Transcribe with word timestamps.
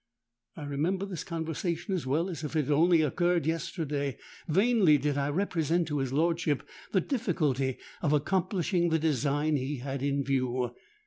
'—I 0.57 0.63
remember 0.63 1.05
this 1.05 1.23
conversation 1.23 1.93
as 1.93 2.07
well 2.07 2.27
as 2.27 2.43
if 2.43 2.55
it 2.55 2.71
only 2.71 3.03
occurred 3.03 3.45
yesterday. 3.45 4.17
Vainly 4.47 4.97
did 4.97 5.15
I 5.15 5.29
represent 5.29 5.87
to 5.89 5.99
his 5.99 6.11
lordship 6.11 6.67
the 6.91 7.01
difficulty 7.01 7.77
of 8.01 8.11
accomplishing 8.11 8.89
the 8.89 8.97
design 8.97 9.57
he 9.57 9.77
had 9.77 10.01
in 10.01 10.23
view. 10.23 10.71